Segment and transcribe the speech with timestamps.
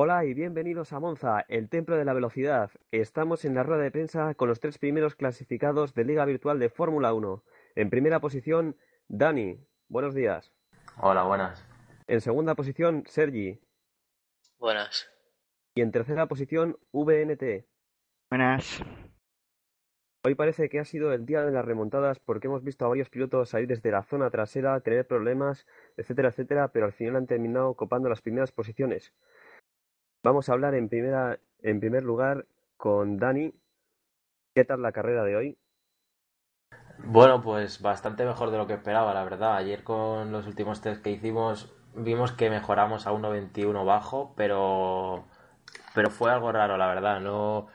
[0.00, 2.70] Hola y bienvenidos a Monza, el templo de la velocidad.
[2.92, 6.68] Estamos en la rueda de prensa con los tres primeros clasificados de Liga Virtual de
[6.68, 7.42] Fórmula 1.
[7.74, 8.76] En primera posición,
[9.08, 9.58] Dani.
[9.88, 10.52] Buenos días.
[11.00, 11.66] Hola, buenas.
[12.06, 13.60] En segunda posición, Sergi.
[14.60, 15.10] Buenas.
[15.74, 17.66] Y en tercera posición, VNT.
[18.30, 18.80] Buenas.
[20.22, 23.10] Hoy parece que ha sido el día de las remontadas porque hemos visto a varios
[23.10, 27.74] pilotos salir desde la zona trasera, tener problemas, etcétera, etcétera, pero al final han terminado
[27.74, 29.12] copando las primeras posiciones.
[30.28, 32.44] Vamos a hablar en, primera, en primer lugar
[32.76, 33.54] con Dani.
[34.54, 35.58] ¿Qué tal la carrera de hoy?
[36.98, 39.56] Bueno, pues bastante mejor de lo que esperaba, la verdad.
[39.56, 45.24] Ayer con los últimos test que hicimos vimos que mejoramos a 1.21 bajo, pero,
[45.94, 47.20] pero fue algo raro, la verdad.
[47.20, 47.68] No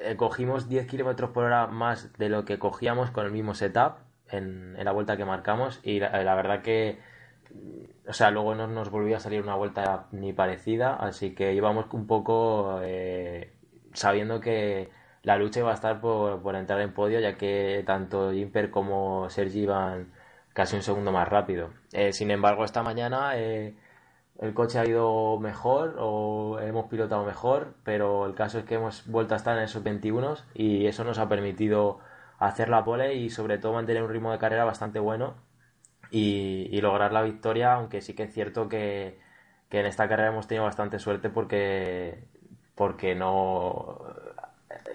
[0.00, 3.98] eh, cogimos 10 kilómetros por hora más de lo que cogíamos con el mismo setup
[4.30, 7.00] en, la vuelta que marcamos y la verdad que
[8.08, 11.86] o sea, luego no nos volvió a salir una vuelta ni parecida, así que íbamos
[11.92, 13.52] un poco eh,
[13.92, 14.90] sabiendo que
[15.22, 19.60] la lucha iba a estar por, entrar en podio, ya que tanto Imper como Sergi
[19.60, 20.12] iban
[20.54, 21.70] casi un segundo más rápido.
[21.92, 23.76] Eh, sin embargo, esta mañana eh,
[24.38, 29.06] el coche ha ido mejor o hemos pilotado mejor, pero el caso es que hemos
[29.06, 31.98] vuelto a estar en esos 21 y eso nos ha permitido
[32.38, 35.47] hacer la pole y sobre todo mantener un ritmo de carrera bastante bueno
[36.10, 39.18] y, lograr la victoria, aunque sí que es cierto que,
[39.68, 42.24] que, en esta carrera hemos tenido bastante suerte porque,
[42.74, 44.02] porque no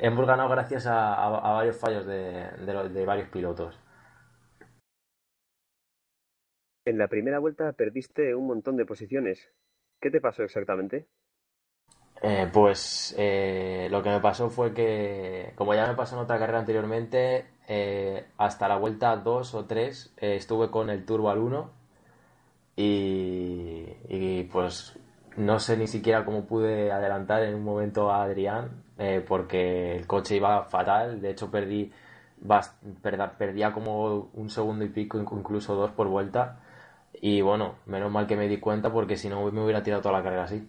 [0.00, 3.78] hemos ganado gracias a, a, varios fallos de, de, varios pilotos.
[6.84, 9.52] En la primera vuelta perdiste un montón de posiciones.
[10.00, 11.06] ¿Qué te pasó exactamente?
[12.20, 16.38] Eh, pues eh, lo que me pasó fue que, como ya me pasó en otra
[16.38, 21.38] carrera anteriormente, eh, hasta la vuelta 2 o 3 eh, estuve con el turbo al
[21.38, 21.70] 1
[22.76, 24.98] y, y, pues
[25.36, 30.06] no sé ni siquiera cómo pude adelantar en un momento a Adrián eh, porque el
[30.06, 31.92] coche iba fatal, de hecho perdí
[33.38, 36.60] perdía como un segundo y pico, incluso dos por vuelta
[37.20, 40.18] y bueno, menos mal que me di cuenta porque si no me hubiera tirado toda
[40.18, 40.66] la carrera así.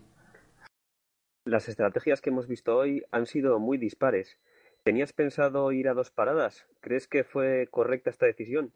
[1.44, 4.38] Las estrategias que hemos visto hoy han sido muy dispares.
[4.83, 6.66] ¿Tenías pensado ir a dos paradas?
[6.79, 8.73] ¿Crees que fue correcta esta decisión?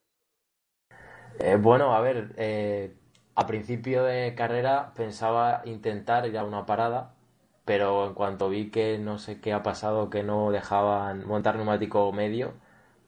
[1.40, 2.94] Eh, bueno, a ver, eh,
[3.36, 7.16] a principio de carrera pensaba intentar ir a una parada,
[7.66, 12.12] pero en cuanto vi que no sé qué ha pasado, que no dejaban montar neumático
[12.12, 12.54] medio,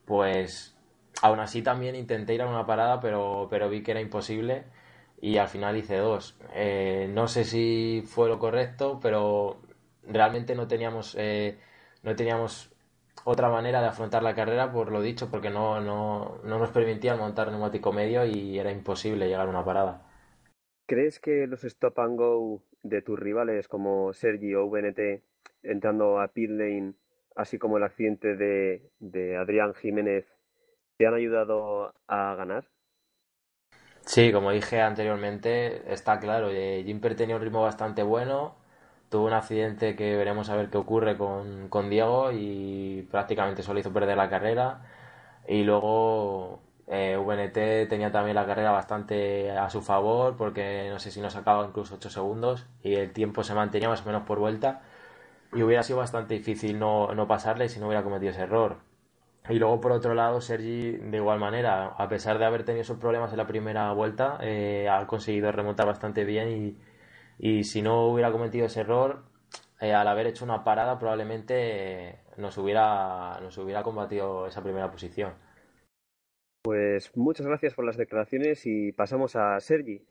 [0.06, 0.76] pues
[1.22, 4.64] aún así también intenté ir a una parada, pero, pero vi que era imposible
[5.20, 6.38] y al final hice dos.
[6.54, 9.58] Eh, no sé si fue lo correcto, pero
[10.02, 11.58] realmente no teníamos, eh,
[12.02, 12.72] no teníamos
[13.24, 17.18] otra manera de afrontar la carrera, por lo dicho, porque no, no, no nos permitían
[17.18, 20.02] montar neumático medio y era imposible llegar a una parada.
[20.86, 25.22] ¿Crees que los stop and go de tus rivales como Sergi o VNT
[25.62, 26.94] entrando a pit lane,
[27.34, 30.26] así como el accidente de, de Adrián Jiménez,
[30.96, 32.68] te han ayudado a ganar?
[34.06, 38.54] Sí, como dije anteriormente, está claro, eh, Jimper tenía un ritmo bastante bueno,
[39.10, 43.80] tuvo un accidente que veremos a ver qué ocurre con, con Diego y prácticamente solo
[43.80, 44.80] hizo perder la carrera
[45.48, 51.10] y luego eh, VNT tenía también la carrera bastante a su favor porque no sé
[51.10, 54.38] si nos sacaba incluso 8 segundos y el tiempo se mantenía más o menos por
[54.38, 54.82] vuelta
[55.54, 58.78] y hubiera sido bastante difícil no, no pasarle si no hubiera cometido ese error.
[59.48, 62.98] Y luego, por otro lado, Sergi, de igual manera, a pesar de haber tenido esos
[62.98, 66.78] problemas en la primera vuelta, eh, ha conseguido remontar bastante bien y,
[67.38, 69.24] y, si no hubiera cometido ese error,
[69.80, 71.54] eh, al haber hecho una parada, probablemente
[72.08, 75.34] eh, nos, hubiera, nos hubiera combatido esa primera posición.
[76.62, 80.04] Pues muchas gracias por las declaraciones y pasamos a Sergi.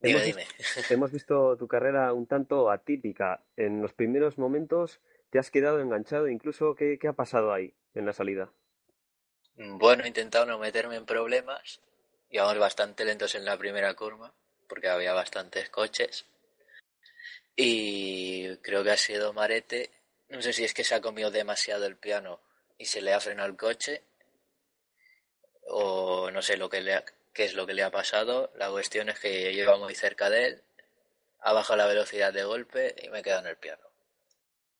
[0.00, 0.42] Dime, hemos, dime.
[0.90, 3.42] hemos visto tu carrera un tanto atípica.
[3.56, 5.00] En los primeros momentos
[5.32, 8.52] te has quedado enganchado, incluso ¿qué, ha pasado ahí en la salida?
[9.56, 11.80] Bueno, he intentado no meterme en problemas.
[12.28, 14.34] Íbamos bastante lentos en la primera curva,
[14.68, 16.26] porque había bastantes coches.
[17.56, 19.90] Y creo que ha sido Marete.
[20.28, 22.40] No sé si es que se ha comido demasiado el piano
[22.76, 24.02] y se le ha frenado el coche.
[25.62, 28.52] O no sé lo que le ha, qué es lo que le ha pasado.
[28.56, 30.62] La cuestión es que iba muy cerca de él.
[31.40, 33.91] Ha bajado la velocidad de golpe y me he quedado en el piano.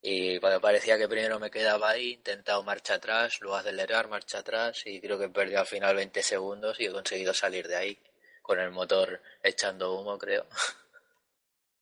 [0.04, 4.82] Y cuando parecía que primero me quedaba ahí, intentado marcha atrás, luego acelerar, marcha atrás
[4.84, 7.98] y creo que perdí al final 20 segundos y he conseguido salir de ahí
[8.42, 10.46] con el motor echando humo, creo.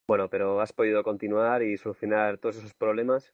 [0.06, 3.32] Bueno, pero has podido continuar y solucionar todos esos problemas.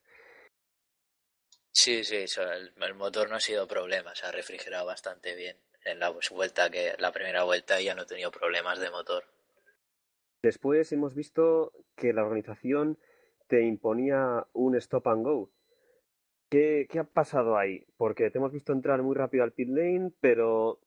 [1.72, 5.56] Sí, sí, el, el motor no ha sido problema, se ha refrigerado bastante bien
[5.86, 9.24] en la vuelta que la primera vuelta ya no he tenido problemas de motor.
[10.42, 12.98] Después hemos visto que la organización
[13.46, 15.50] te imponía un stop and go.
[16.48, 17.84] ¿Qué, ¿Qué ha pasado ahí?
[17.96, 20.80] Porque te hemos visto entrar muy rápido al pit lane, pero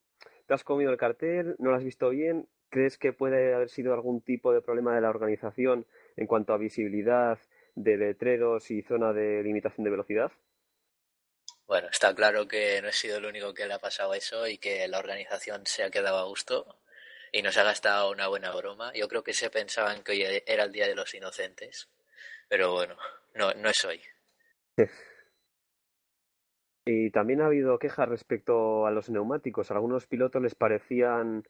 [0.48, 2.48] te has comido el cartel, no lo has visto bien.
[2.70, 5.86] ¿Crees que puede haber sido algún tipo de problema de la organización
[6.16, 7.40] en cuanto a visibilidad
[7.76, 10.32] de letreros y zona de limitación de velocidad?
[11.68, 14.58] Bueno, está claro que no he sido el único que le ha pasado eso y
[14.58, 16.80] que la organización se ha quedado a gusto
[17.32, 18.92] y nos ha gastado una buena broma.
[18.94, 21.90] Yo creo que se pensaban que hoy era el Día de los Inocentes,
[22.50, 22.98] pero bueno,
[23.36, 24.02] no, no es hoy.
[26.86, 29.70] Y también ha habido quejas respecto a los neumáticos.
[29.70, 31.48] A algunos pilotos les parecían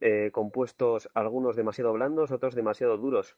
[0.00, 3.36] eh, compuestos algunos demasiado blandos, otros demasiado duros.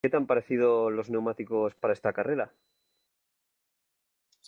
[0.00, 2.52] ¿Qué te han parecido los neumáticos para esta carrera?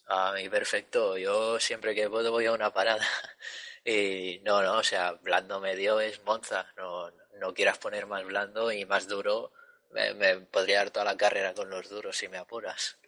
[0.06, 1.16] A mí perfecto.
[1.18, 3.04] Yo siempre que puedo voy a una parada.
[3.86, 6.66] Y no, no, o sea, blando medio es Monza.
[6.78, 9.52] No, no quieras poner más blando y más duro.
[9.94, 12.98] Me, me podría dar toda la carrera con los duros si me apuras.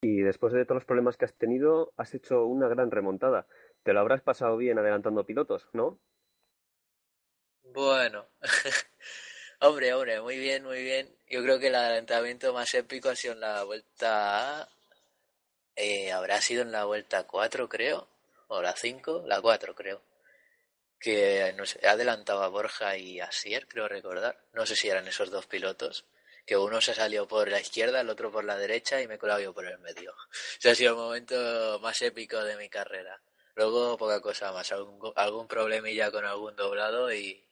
[0.00, 3.46] Y después de todos los problemas que has tenido, has hecho una gran remontada.
[3.82, 5.98] Te lo habrás pasado bien adelantando pilotos, ¿no?
[7.64, 8.26] Bueno,
[9.60, 11.08] hombre, hombre, muy bien, muy bien.
[11.28, 14.68] Yo creo que el adelantamiento más épico ha sido en la vuelta...
[15.74, 18.08] Eh, habrá sido en la vuelta 4, creo,
[18.48, 20.00] o la 5, la 4, creo.
[20.98, 24.38] Que no sé, adelantaba Borja y a Sier, creo recordar.
[24.52, 26.06] No sé si eran esos dos pilotos
[26.46, 29.42] que uno se salió por la izquierda, el otro por la derecha y me he
[29.42, 30.14] yo por el medio.
[30.58, 33.20] Ese ha sido el momento más épico de mi carrera.
[33.56, 37.44] Luego poca cosa más, algún, algún problemilla con algún doblado y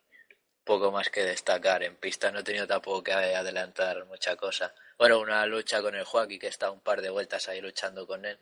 [0.62, 1.82] poco más que destacar.
[1.82, 4.73] En pista no he tenido tampoco que adelantar mucha cosa.
[4.96, 8.25] Bueno, una lucha con el Joaquín que está un par de vueltas ahí luchando con
[8.25, 8.38] él.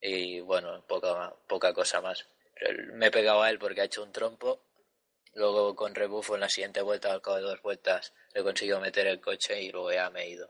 [0.00, 2.26] Y bueno, poca, poca cosa más.
[2.94, 4.66] Me he pegado a él porque ha hecho un trompo
[5.36, 9.06] Luego con rebufo en la siguiente vuelta, al cabo de dos vueltas, le consigo meter
[9.06, 10.48] el coche y luego ya me he ido.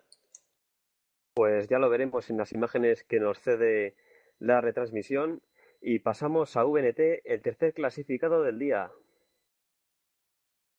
[1.35, 3.97] Pues ya lo veremos en las imágenes que nos cede
[4.39, 5.43] la retransmisión.
[5.81, 8.93] Y pasamos a VNT, el tercer clasificado del día.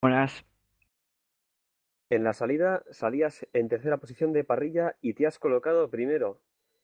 [0.01, 0.45] Buenas.
[2.09, 6.39] En la salida salías en tercera posición de parrilla y te has colocado primero.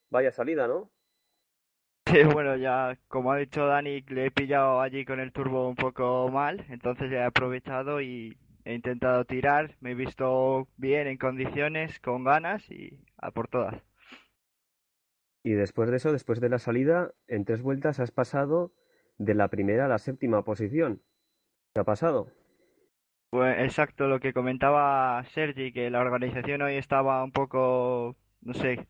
[0.10, 0.92] Vaya salida, ¿no?
[2.34, 6.30] bueno, ya como ha dicho Dani, le he pillado allí con el turbo un poco
[6.30, 12.00] mal, entonces ya he aprovechado y he intentado tirar, me he visto bien en condiciones,
[12.00, 13.82] con ganas y a por todas.
[15.44, 18.72] Y después de eso, después de la salida, en tres vueltas has pasado
[19.18, 21.02] de la primera a la séptima posición.
[21.74, 22.28] ¿Qué ha pasado?
[23.30, 28.88] Pues exacto lo que comentaba Sergi, que la organización hoy estaba un poco, no sé,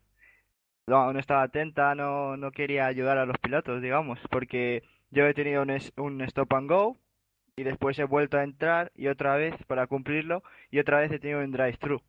[0.86, 5.34] no, no estaba atenta, no, no quería ayudar a los pilotos, digamos, porque yo he
[5.34, 6.98] tenido un, un stop and go
[7.56, 11.18] y después he vuelto a entrar y otra vez para cumplirlo y otra vez he
[11.18, 12.02] tenido un drive thru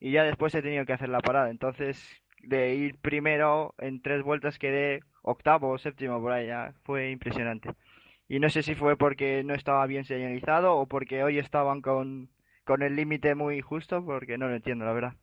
[0.00, 1.50] y ya después he tenido que hacer la parada.
[1.50, 7.10] Entonces, de ir primero en tres vueltas quedé octavo o séptimo por ahí, ya fue
[7.10, 7.70] impresionante.
[8.28, 12.30] Y no sé si fue porque no estaba bien señalizado o porque hoy estaban con,
[12.64, 15.14] con el límite muy justo, porque no lo entiendo, la verdad.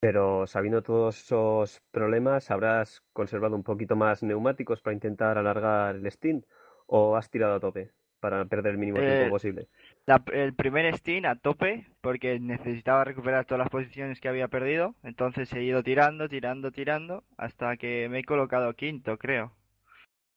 [0.00, 6.06] Pero sabiendo todos esos problemas, ¿habrás conservado un poquito más neumáticos para intentar alargar el
[6.10, 6.44] stint
[6.86, 7.90] o has tirado a tope
[8.20, 9.68] para perder el mínimo tiempo Eh, posible?
[10.06, 14.94] La- el primer stint a tope, porque necesitaba recuperar todas las posiciones que había perdido,
[15.02, 19.52] entonces he ido tirando, tirando, tirando, hasta que me he colocado quinto, creo.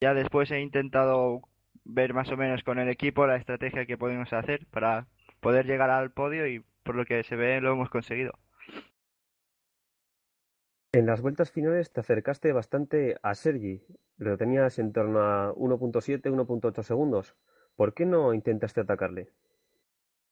[0.01, 1.41] Ya después he intentado
[1.83, 5.07] ver más o menos con el equipo la estrategia que podemos hacer para
[5.41, 8.33] poder llegar al podio y por lo que se ve lo hemos conseguido.
[10.91, 13.81] En las vueltas finales te acercaste bastante a Sergi,
[14.17, 17.36] lo tenías en torno a 1.7, 1.8 segundos.
[17.75, 19.31] ¿Por qué no intentaste atacarle?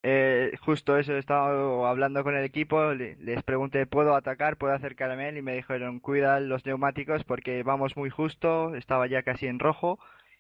[0.03, 4.57] Eh, justo eso, he estado hablando con el equipo, le- les pregunté, ¿puedo atacar?
[4.57, 5.37] ¿Puedo acercarme a él?
[5.37, 9.99] Y me dijeron, cuida los neumáticos porque vamos muy justo, estaba ya casi en rojo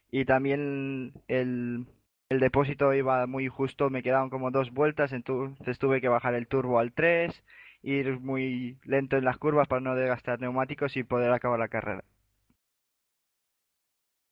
[0.09, 1.85] y también el,
[2.29, 6.47] el depósito iba muy justo, me quedaban como dos vueltas, entonces tuve que bajar el
[6.47, 7.43] turbo al 3,
[7.87, 12.03] ir muy lento en las curvas para no desgastar neumáticos y poder acabar la carrera.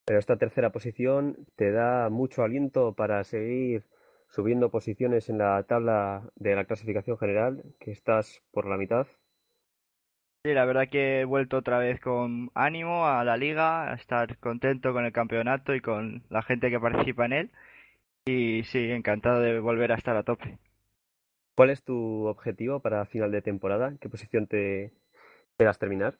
[0.06, 3.86] Pero esta tercera posición te da mucho aliento para seguir
[4.28, 9.08] subiendo posiciones en la tabla de la clasificación general, que estás por la mitad.
[10.44, 14.38] Sí, la verdad que he vuelto otra vez con ánimo a la liga, a estar
[14.38, 17.52] contento con el campeonato y con la gente que participa en él.
[18.26, 20.60] Y sí, encantado de volver a estar a tope.
[21.56, 23.96] ¿Cuál es tu objetivo para final de temporada?
[24.00, 24.94] ¿Qué posición te
[25.52, 26.20] esperas terminar?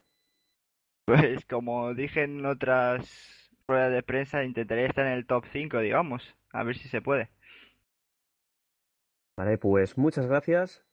[1.06, 6.36] Pues como dije en otras ruedas de prensa, intentaré estar en el top 5, digamos,
[6.52, 7.30] a ver si se puede.
[9.38, 10.84] Vale, pues muchas gracias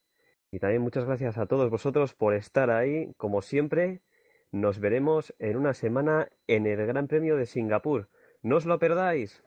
[0.52, 4.02] Y también muchas gracias a todos vosotros por estar ahí, como siempre.
[4.52, 8.08] Nos veremos en una semana en el Gran Premio de Singapur.
[8.42, 9.44] No os lo perdáis.